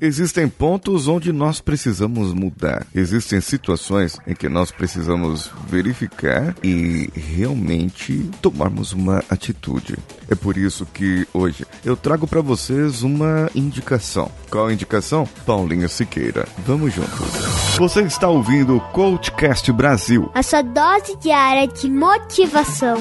Existem 0.00 0.48
pontos 0.48 1.06
onde 1.08 1.30
nós 1.30 1.60
precisamos 1.60 2.32
mudar. 2.32 2.86
Existem 2.94 3.38
situações 3.40 4.18
em 4.26 4.34
que 4.34 4.48
nós 4.48 4.70
precisamos 4.70 5.50
verificar 5.68 6.54
e 6.64 7.10
realmente 7.14 8.30
tomarmos 8.40 8.92
uma 8.92 9.22
atitude. 9.28 9.98
É 10.30 10.34
por 10.34 10.56
isso 10.56 10.86
que 10.86 11.26
hoje 11.34 11.66
eu 11.84 11.96
trago 11.96 12.26
para 12.26 12.40
vocês 12.40 13.02
uma 13.02 13.50
indicação. 13.54 14.30
Qual 14.50 14.68
a 14.68 14.72
indicação? 14.72 15.28
Paulinho 15.44 15.88
Siqueira. 15.88 16.48
Vamos 16.66 16.94
juntos. 16.94 17.28
Você 17.76 18.00
está 18.02 18.28
ouvindo 18.28 18.76
o 18.76 18.80
Coachcast 18.92 19.70
Brasil. 19.70 20.30
A 20.34 20.42
sua 20.42 20.62
dose 20.62 21.14
diária 21.18 21.68
de 21.68 21.90
motivação. 21.90 22.96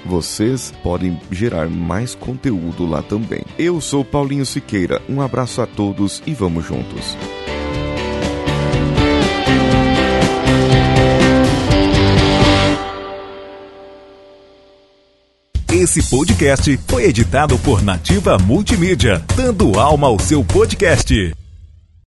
vocês 0.55 0.73
podem 0.81 1.19
gerar 1.29 1.67
mais 1.67 2.15
conteúdo 2.15 2.85
lá 2.85 3.01
também. 3.03 3.43
Eu 3.59 3.81
sou 3.81 4.05
Paulinho 4.05 4.45
Siqueira, 4.45 5.01
um 5.09 5.21
abraço 5.21 5.61
a 5.61 5.67
todos 5.67 6.23
e 6.25 6.33
vamos 6.33 6.65
juntos. 6.65 7.17
Esse 15.71 16.01
podcast 16.09 16.79
foi 16.87 17.03
editado 17.03 17.59
por 17.59 17.83
Nativa 17.83 18.37
Multimídia, 18.37 19.21
dando 19.35 19.77
alma 19.77 20.07
ao 20.07 20.17
seu 20.17 20.43
podcast. 20.43 21.35